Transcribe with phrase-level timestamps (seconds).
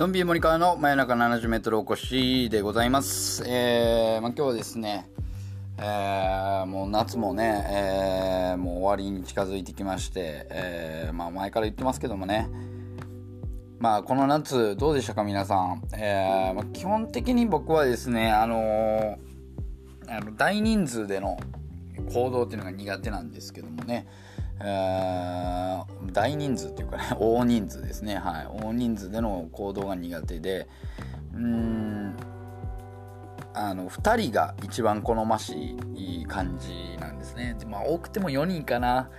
[0.00, 3.44] ドンビー森川の真夜中70メートルお越しでございます。
[3.46, 5.10] えー、まあ、今日はですね、
[5.76, 12.48] えー、もう夏もね、えー、もう終わりに近づいてきまして、えー、まあ前から言ってますけどもね、
[13.78, 15.82] まあこの夏どうでしたか皆さん。
[15.92, 19.18] えー、まあ、基本的に僕はですね、あの
[20.08, 21.38] あの大人数での
[22.10, 24.06] 行動っていうのが苦手なんですけどもね、
[24.60, 28.16] 大人数っていうかね 大人数ですね。
[28.16, 28.46] はい。
[28.46, 30.68] 大人数での行動が苦手で。
[31.34, 32.16] うん。
[33.52, 37.56] あの2人が一番好ましい感じなんですね。
[37.58, 39.10] でまあ多くても4人かな。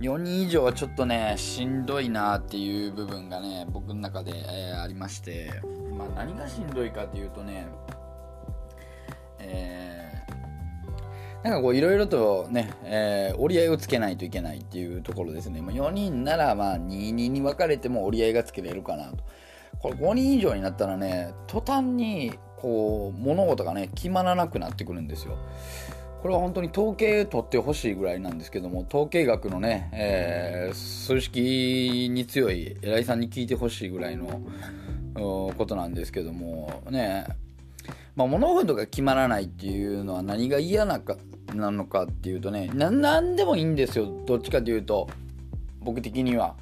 [0.00, 5.50] 4人以上はちょっとねしんどいなっていう部分がね僕の中で、えーありまして。
[5.96, 7.66] まあ何がしんどいかっていうとね
[11.42, 15.62] なんかこういろいろとね、えー折り合いをつけないといけないっていうところですね。
[15.62, 19.18] まあ、4人ならまあ2人に分かれても折り合いがつけれるかなと。
[19.78, 25.38] これ5人以上になったらね、途端にこう物事がね、決まらなくなってくるんですよ。
[26.20, 34.42] これは本当に統計取ってほしいぐらいなんですけども、統計学のね、えー数式に強い偉いさんに聞いてほしいぐらいの
[35.14, 37.26] ことなんですけども、ね、
[38.14, 41.16] まあ、物事が決まらないっていうのは何が嫌なか
[41.54, 45.08] なのかっていうとね何でもいいんですよどっちかというと。
[45.82, 46.56] 僕的には。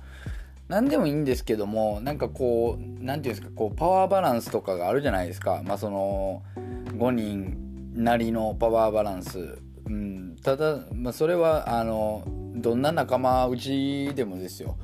[0.68, 5.62] 何でもいいんですけどもなんかこう何ていうんですかこうパワーバランスとかがあるじゃないですか。
[5.64, 12.22] まあその5人なりのパワーバランス、うん、ただ、まあ、それはあの
[12.54, 14.76] どんな仲間内でもですよ。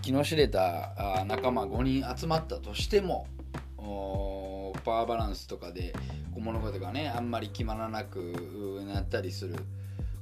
[0.00, 3.26] 気の知れた仲間5人集まったとしても
[4.84, 5.94] パワーバランスとかで
[6.40, 9.56] 物事がねあんまり決まらなくなったりする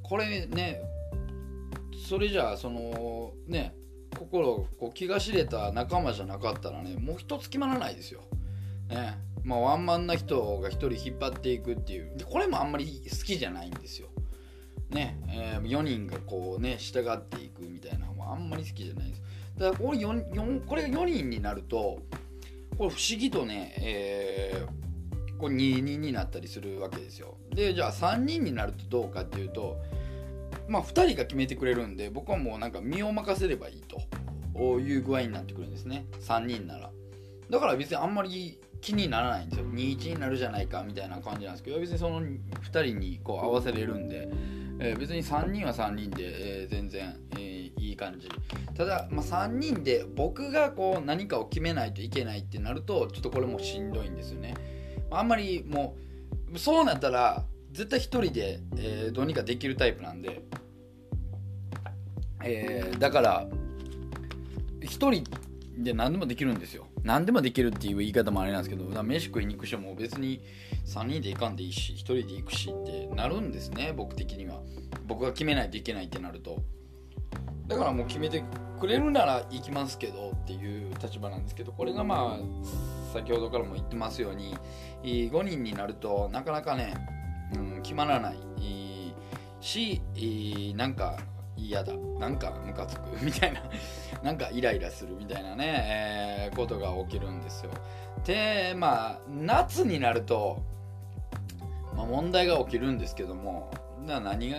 [0.02, 0.80] これね
[2.08, 3.74] それじゃあそのね
[4.18, 8.20] 心こう気が知れた仲間じゃなかったらねもう一つ決まらないですよ。
[8.88, 14.08] ねまあ、ワンマンな人が一人引っ張っていくっていうでこれもあんまり好きじゃないんですよ。
[14.90, 19.22] ねえー4人がこうね従っていくみたいなのもあんまり好きじゃないです。
[19.58, 22.02] だからこれ 4, 4これが4人になると
[22.76, 24.84] これ不思議とね、えー
[25.38, 27.36] これ2人になったりするわけですよ。
[27.50, 29.78] でじゃあ3人になるとどうかっていうと
[30.68, 34.00] まあ2人が決めてくれるんで僕はもうなんか身を任せればいいと。
[34.56, 36.06] いう具合になってくるんですね。
[36.20, 36.90] 3人なら。
[37.50, 39.66] だから別にあんまり気にならないんですよ。
[39.66, 42.38] 21になるじゃないかみたいな感じなんですけど別にその2
[42.70, 44.28] 人にこう合わせれるんで、
[44.78, 48.28] えー別に3人は3人で、えー全然、えーいい感じ。
[48.76, 54.54] ただ、まあ、3人で僕がこう何かを決めないといけないってなるとちょっとこれもしんどいんですよね。
[55.18, 55.96] あんまりも
[56.52, 60.42] うそうなったら絶対1人で、えーどうにかできるタイプなんで、
[62.44, 63.46] えーだから
[64.80, 65.24] 1人
[65.82, 66.86] で何でもできるんですよ。
[67.02, 70.40] 何でもできるっていう言い方もあれなんですけど飯食いに行く人も別に
[70.86, 74.60] 3人で行かんでいいし1人で行くしってなるんですね僕的には。
[75.06, 76.62] 僕が決めないといけないってなると。
[77.66, 78.44] だからもう決めて
[78.78, 84.56] くれるなら行きますけどっていう立場なんですけどこれがまあ先ほどからも言ってますように
[85.02, 86.94] 5人になるとなかなかね、
[87.54, 88.36] うん、決まらない
[89.60, 90.02] し
[90.76, 91.18] なんか
[91.56, 93.62] 嫌だなんかムカつく みたいな
[94.22, 97.70] なんかイライラするみたいなね、えーことが起きるんですよ。
[98.24, 100.62] でまあ夏になると、
[101.96, 103.70] まあ、問題が起きるんですけども
[104.06, 104.56] な何が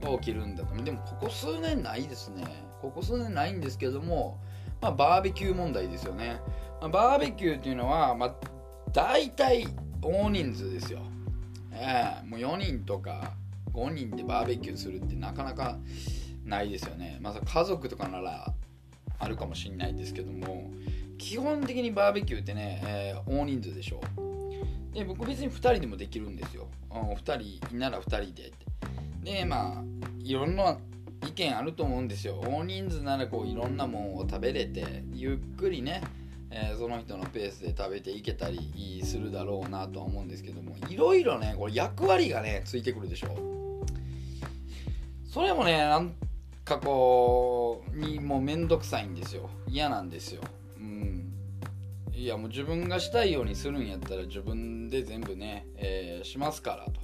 [0.00, 0.82] が起きるんだと。
[0.82, 2.44] でもここ数年ないですね。
[2.80, 4.38] ここ数年ないんですけども、
[4.80, 6.38] まあ、バーベキュー問題ですよね、
[6.80, 8.34] まあ、バーベキューっていうのは、まあ、
[8.92, 9.66] 大体
[10.02, 11.00] 大人数ですよ、
[11.72, 13.32] ええもう4人とか
[13.72, 15.78] 5人でバーベキューするってなかなか
[16.44, 17.18] ないですよね。
[17.22, 18.52] まあ家族とかなら
[19.18, 20.70] あるかもしれないですけども
[21.16, 24.02] 基本的にバーベキューってね、えー大人数でしょ
[24.92, 26.68] で僕別に2人でもできるんですよ。
[26.90, 28.66] 2人なら2人でって。
[29.24, 29.84] でまあ
[30.22, 30.78] いろんな
[31.26, 32.38] 意見あると思うんですよ。
[32.46, 36.02] 大人数ならこういろんなもんを食べれてゆっくりね、
[36.50, 43.34] えーその人のペースで食べていけたりするだろうなとは思うんですけどもいろいろねこれ役割がねついてくるでしょ。
[45.32, 46.14] それもねなん
[46.64, 49.48] 過去にもうめんどくさいんですよ。
[49.66, 50.42] 嫌なんですよ。
[50.78, 51.32] うん。
[52.14, 57.00] いやもう自分がしたいようにするんやったら自分で全部ね、えーしますからと、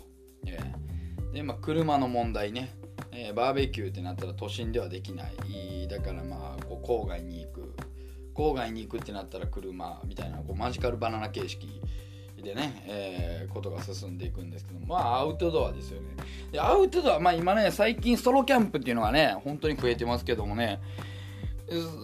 [0.46, 0.89] えー。
[1.32, 2.74] でまあ車の問題ね、
[3.12, 5.88] えーバーベキューってなったら都心ではできない。
[5.88, 7.74] だからまあこう郊外に行く。
[8.34, 11.68] 郊外に行くってなったら車みたいなこうマジカルバナナ形式
[12.42, 16.08] でね、えーことが進んでいくんですけどまあアウトドアですよね。
[16.52, 20.80] でアウトドアまあ今ね最近ソロキャンプっていうのがね本当に増えてますけどもね。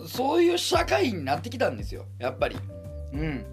[0.07, 2.05] そういう社会になってきたんですよ。
[2.19, 2.57] やっぱり。
[3.13, 3.45] うん。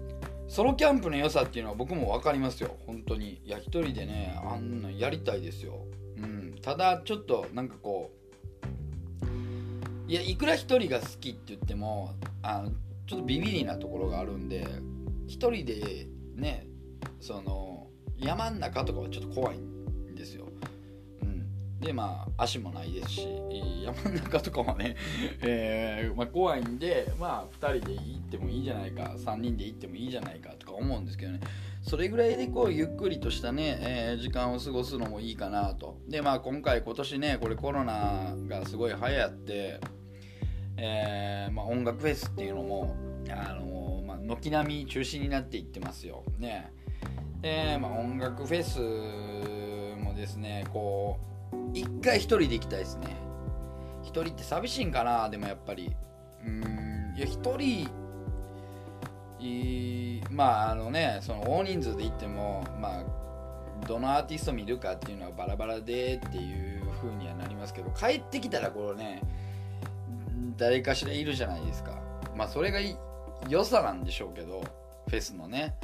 [0.48, 2.76] ソロキャンプの良さっていうのは僕も分かりますよ。
[2.86, 3.40] 本当に。
[3.44, 5.86] いや一人でねあんなやりたいですよ。
[6.18, 6.54] うん。
[6.62, 8.24] ただちょっとなんかこう
[10.06, 12.70] いやいくら一人が好きって言ってもあの
[13.06, 14.66] ちょっとビビりなところがあるんで
[15.26, 16.06] 一人で
[16.36, 16.66] ね
[17.20, 17.88] その
[18.18, 20.43] 山ん中とかはちょっと怖いんですよ、
[21.84, 23.28] でまあ足もないですし
[23.84, 24.96] 山ん中とかはね、
[25.42, 31.40] えーまあ、怖いんでまあ2人で行ってもいいじゃないか3人で行ってもいいじゃないかとか思うんですけどね。
[31.82, 35.98] それぐらいでこうゆっくりとしたね、えー時間を過ごすのもいいかなと。
[36.08, 39.80] でまあ今回今年ねこれコロナがすごい流行って
[40.76, 42.96] えーまあ、音楽フェスっていうのも、
[43.30, 46.24] あのまあ、軒並み中止になっていってますよ。
[46.38, 46.72] ね。
[47.40, 48.80] で、まあ、音楽フェス
[50.02, 51.33] もですねこう
[51.72, 53.16] 一回一人で行きたいですね。
[54.02, 55.28] 一人って寂しいんかな？
[55.28, 55.94] でもやっぱり。
[56.46, 57.88] うんいや一人
[60.30, 63.04] まああのねその大人数で行ってもまあ
[63.86, 69.22] どのアーティスト見るかっていうのはバラバラでっていう風にはなりますけど帰ってきたらこれね
[70.56, 71.92] 誰かしらいるじゃないですか。
[72.36, 72.80] まあそれが
[73.48, 74.64] 良さなんでしょうけど
[75.08, 75.74] フェスのね、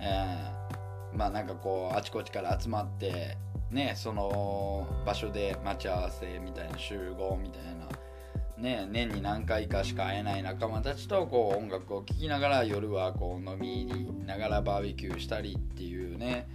[0.00, 3.36] えーまあなんかこうあちこちから集まって
[3.72, 7.88] ねその場所で待ち合わせみたいな集合みたいな
[8.58, 16.46] ね年に何回かしか会えない仲間たちとこう音楽を聴きながら夜はこう飲み入りながらバーベキューしたりっていうね、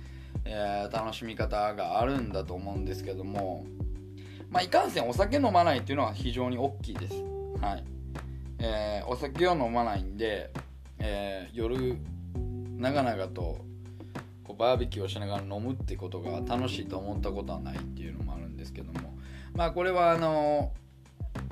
[0.45, 3.65] えー楽しみ方があるんだと思うんですけども
[4.49, 7.15] まあいかんせんお酒飲まないっていうのは非常に大きいです。
[7.61, 7.83] はい、
[8.59, 10.51] えーお酒を飲まないんで、
[10.99, 11.97] えー夜
[12.77, 13.57] 長々と
[14.47, 19.17] こうバーベキューをしながら飲むってことが楽しいと思ったことはないっていうのもあるんですけども。
[19.53, 20.71] まあこれはあの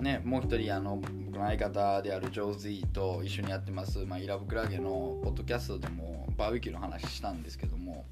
[0.01, 8.06] ねもう一人あの僕の相方であるジョーズイーと一緒にやってます、まあ、イラブクラゲのポッドキャストでもバーベキューの話したんですけども。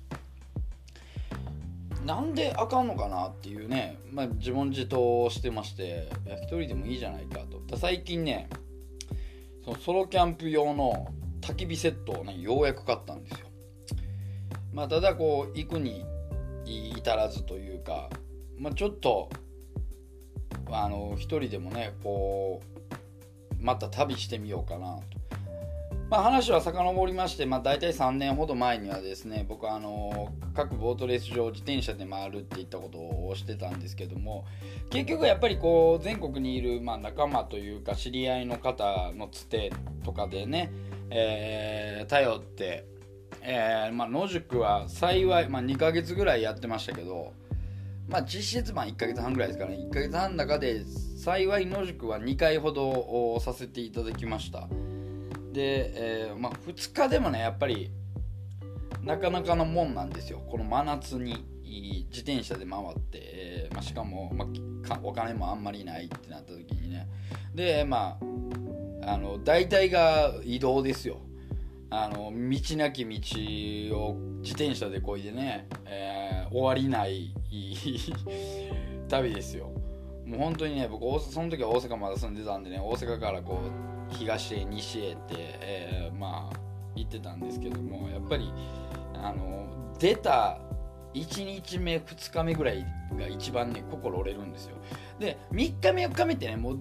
[2.06, 6.10] なんであかんのかなっていうね、まあ、自問自答してまして
[6.44, 7.40] 一人でもいいじゃないか
[7.70, 7.78] と。
[7.78, 8.50] 最近ね
[9.64, 11.08] そのソロキャンプ用の
[11.40, 13.48] 焚き火セットをねようやく買ったんですよ。
[14.74, 16.06] まあただこう行くに
[16.66, 18.10] 至らずというか、
[18.58, 19.30] まあ、ちょっと
[20.72, 22.62] あの一人でもねこ
[23.62, 25.24] うまた旅してみようかなと。
[26.10, 34.46] まあ、話は遡りまして、まあ、大体3年ほど前にはですね僕はあの各ボートレース場自転車で回るっていったことをしてたんですけども
[34.92, 39.72] 結局やっぱりこう全国にいる、まあ、仲間というか知り合いの方のつて
[40.04, 40.72] とかでね、
[41.10, 42.86] えー頼って、
[43.46, 47.34] えーまあ、野宿は幸い、まあ、2ヶ月ぐらいやってましたけど、
[48.08, 49.78] まあ、実質まあ1ヶ月半ぐらいですからね。
[49.78, 50.84] 1ヶ月半の中で
[51.18, 54.68] 幸い野宿は2回ほどさせていただきました。
[55.52, 57.92] で、えーまあ、2日でもねやっぱり
[59.02, 60.42] なかなかのもんなんですよ。
[60.50, 61.46] この真夏に
[62.12, 67.08] 自転車で回って、えーまあ、しかも、まあ、かお金もあんまりないってなった時にね。
[67.54, 68.18] でま
[69.02, 71.18] ああの大体が移動ですよ。
[71.96, 77.34] あの道なき道を自転車でこいでね、えー終わりない
[79.10, 79.72] 旅ですよ。
[80.26, 83.60] もう本当にね僕その時は大阪まだ住んでたんでね大阪からこ
[84.12, 86.60] う東へ西へって、えーまあ
[86.96, 88.52] 行ってたんですけどもやっぱり
[89.16, 89.66] あの
[90.00, 90.60] 出た
[91.16, 92.86] 1日目2日目ぐらい
[93.18, 94.76] が一番ね心折れるんですよ。
[95.20, 96.80] で3日目4日目ってねもう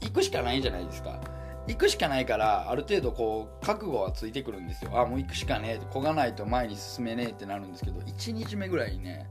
[0.00, 1.20] 行くしかないじゃないですか。
[1.66, 4.90] 行くしかないからある程度こう覚悟はついてくるんですよ。
[4.94, 5.74] あもう行くしかねえ。
[5.76, 9.30] ってこがないと前に進めねえってなるんですけど1日目ぐらいにね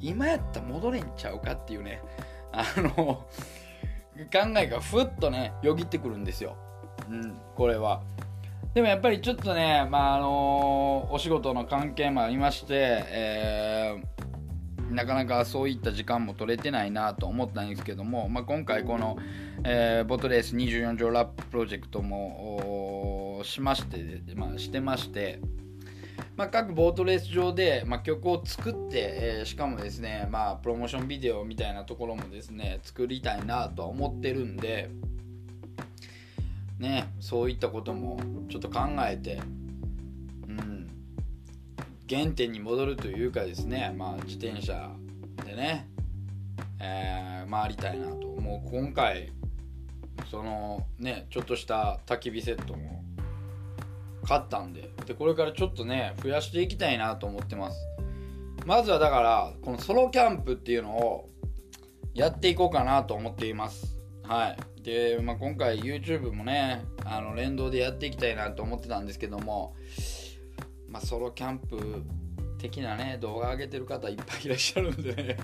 [0.00, 2.02] 今やったら戻れんちゃうかっていうね
[2.52, 3.26] あの考
[4.58, 6.56] えがふっとねよぎってくるんですよ。
[7.08, 7.36] うん。
[7.54, 8.02] これは。
[8.74, 14.09] でもやっぱりちょっとね、まああのお仕事の関係もありまして、えー
[14.90, 19.18] なかなかそういった時間も取れてないなと思ったんですけども、まあ、今回この、
[19.64, 25.40] えーボトレース24条ラッププロジェクトもしまして、まあ、してまして
[26.36, 34.90] まあ、各ボートレース上で、まあ、曲を作って、えー、しかもですね、まあ、プロモーションビデオみたいなところもですね作りたいなとは思ってるんで
[36.78, 38.18] ねそういったことも
[38.48, 39.40] ちょっと考えて
[42.10, 44.90] 原点に戻るというかですね、まあ、自転車
[45.46, 45.88] でね、
[46.80, 48.70] えー、回りたいなともう。
[48.70, 49.32] 今回
[50.30, 53.04] そのねちょっとした焚き火セットも
[54.24, 57.78] 買ったんででこれからちょっとね増やしていきたいなと思ってます。
[58.66, 61.28] まずはだからこのソロキャンプっていうのを
[62.12, 63.96] やっていこうかなと思っています。
[64.24, 64.82] はい。
[64.82, 69.74] で、まあ、今回 YouTube もねあの連動でやっていきたいなと思ってたんですけども、
[70.90, 72.02] まあ、ソロキャンプ
[72.58, 75.36] 的なね動画上げてる方いっぱいいらっしゃるんでね。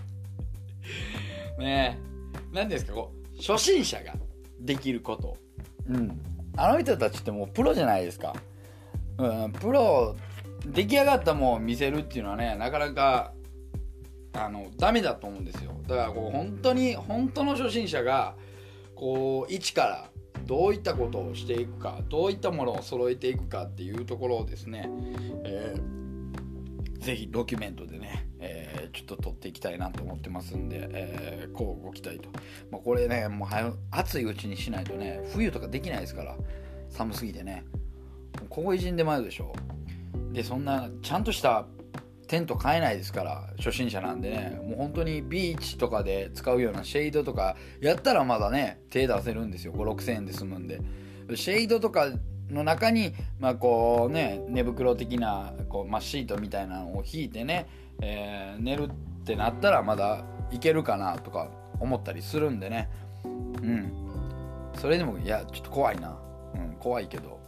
[1.58, 1.98] ね
[2.52, 4.14] 何ですかこう初心者が
[4.60, 5.36] できること。
[5.88, 6.20] うん。
[6.56, 8.34] あの人たちってもうプロじゃないですか。
[9.18, 10.16] うん、プロ
[10.66, 13.32] 出来上がったもん見せるっていうのはねなかなか
[14.32, 15.72] あのダメだと思うんですよ。
[15.86, 18.34] だからこう本当に本当の初心者が
[18.94, 20.10] こう一から
[20.46, 24.88] どういったことをしていくかどういったものを揃えていくかっていうところをですね、
[25.44, 32.28] えー、ぜひドキュメントでね、えー、ちょっと撮っていきたいなと思ってますんで、えー、こうご期待と、
[32.70, 33.48] まあ、これねもう
[33.90, 36.36] 暑いうちにしないとね冬とかできないですから
[36.88, 37.64] 寒すぎてね。
[38.50, 39.54] ここ偉人でもあるでしょ
[40.32, 41.66] でそんなちゃんとした
[42.26, 49.72] テント買えないですから初心者なんでねもう本当にビーチとかで使うようなシェードとかやったらまだね手出せるんですよ。
[49.72, 50.80] 56000円で済むんで。
[51.34, 52.08] シェードとか
[52.50, 57.66] の中にまあこうね寝袋的なこう、まあ、シートみたいなのを引いてね、
[58.00, 62.88] えー、寝るってなったらまだいけるかなとか思ったりするんでね。
[63.24, 63.92] うん。
[64.74, 66.18] それでもいやちょっと怖いな、
[66.54, 67.40] うん、怖いけど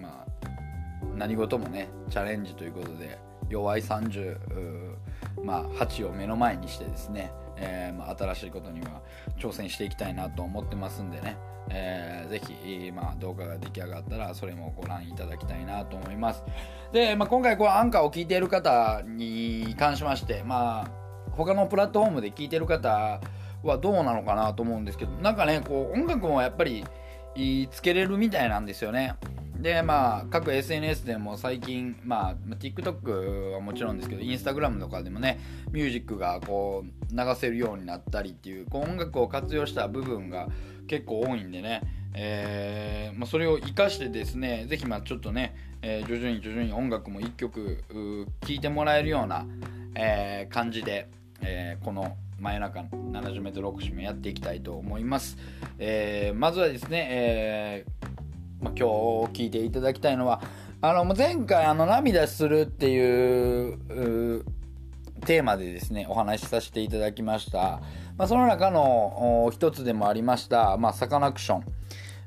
[0.00, 0.46] まあ
[1.16, 3.18] 何事もねチャレンジということで。
[3.48, 4.38] 弱い30、
[5.42, 9.02] まあ、8を目の前にしてですね、えー、まあ、新しいことには
[9.38, 11.36] 挑戦していきたいなと思ってますんでね、
[11.68, 16.42] えー、ぜひ、まあ、動画が出来上がったらそれもご覧いただきたいなと思います。
[16.92, 20.90] で、まあ、今回こうアンカーを聞いている方に関しましてまあ
[21.32, 23.20] 他のプラットフォームで聞いてる方
[23.62, 26.84] はどうなのかなと思うんですけどなんかねこう音楽もやっぱり
[27.70, 29.16] つけれるみたいなんですよね。
[29.64, 35.40] でまあ各 SNS でも最近まあ TikTok はもちろんですけど Instagram とかでもね
[35.72, 40.48] ミュージックがこう流せるようになったりっていうこう音楽を活用した部分が
[40.86, 41.80] 結構多いんでね。
[42.16, 49.46] えーまあ、それを活かしてですねぜひまあちょっとね、えー、徐々に徐々に音楽も1曲聴いてもらえるような、
[49.96, 51.08] えー、感じで、
[51.40, 55.36] え、この真夜中 70m 奥島やっていきたいと思います、
[55.80, 58.14] え、まずはですね、えー
[58.60, 58.88] まあ、今
[59.28, 60.40] 日聞いていただきたいのは
[60.80, 64.44] あの前回あの涙するっていう
[65.24, 67.80] テーマでですねお話しさせていただきました、
[68.16, 71.64] まあ、その中の一つでもありました、まあ、サカナクション。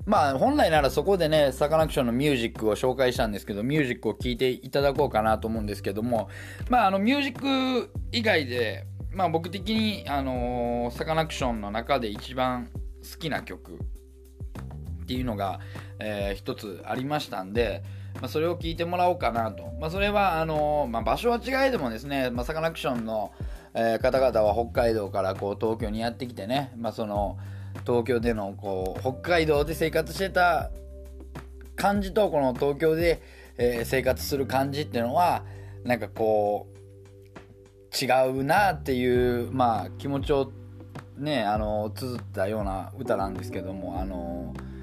[0.07, 6.29] まあ本来ならそこでねサカナクションのミュージックを紹介したんですけどミュージックを聴いていただこうかなと思うんですけども
[6.69, 12.69] まああのミュージック以外でまあ僕的にあのサカナクションの中で一番
[13.03, 13.79] 好きな曲
[15.07, 15.61] っていうのが、
[15.99, 17.81] えー、一つありましたんで、
[18.15, 19.71] まあ、それを聞いてもらおうかなと。
[19.79, 23.31] まあ、それは、あのまあ、場所は違いでもですね、まあ、サカナクションの、
[23.73, 27.37] えー、方々は北海道からこう東京にやってきてね、まあ、その
[27.85, 30.71] 東京でのこう北海道で生活してた
[31.77, 33.21] 感じとこの東京で、
[33.57, 35.45] えー、生活する感じっていうのは
[35.85, 40.51] なんかこう違うなっていう、まあ、気持ちを
[41.17, 44.76] ねあの綴ったような歌なんですけどもあのー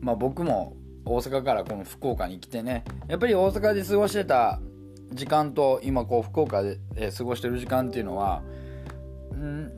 [0.00, 4.60] まあ、僕も大阪からこの福岡に来てねやっぱり大阪で過ごしてた
[5.12, 6.78] 時間と今こう福岡で
[7.16, 8.42] 過ごしてる時間っていうのは、
[9.32, 9.72] うん、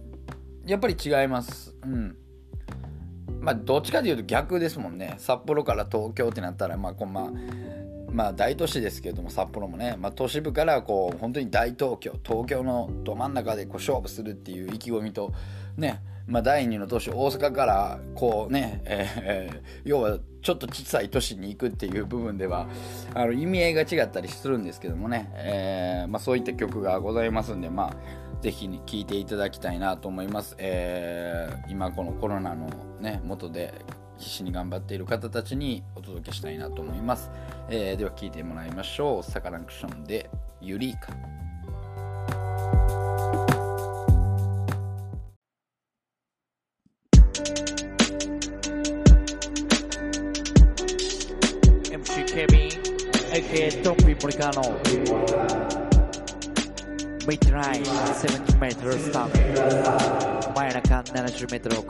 [0.66, 1.74] やっぱり違います。
[1.82, 2.16] うん
[3.40, 7.32] まあ、どっちかというと逆ですもんね札幌から東京ってなったらまあこんま
[8.12, 15.32] まあ大都市ですけれども札幌もね、まあ、都市部からこう本当に大東京東京のど真ん中でこう勝負するっていう意気込みと
[15.80, 22.68] ねまあ、第2の都市大阪からこうね、えー、要はちょっと小さい都市に行くっていう部分では
[23.14, 32.70] あの意味合いが違ったりするんですけどもね、えー、まあ、そういった曲がございますんで、まあ、ぜひ聴いていただきたいなと思います、えー、今このコロナの
[33.00, 33.74] ね元で
[34.18, 37.30] 必死に頑張っている方たちにお届けしたいなと思います、
[37.70, 39.22] えでは聴いてもらいましょう。
[39.22, 40.28] サカナクションで
[40.60, 41.49] ユリーカ。
[52.30, 52.70] Kevin.
[53.32, 54.62] AK トッピー森川の
[57.26, 57.82] ミッドライン
[61.06, 61.80] 70m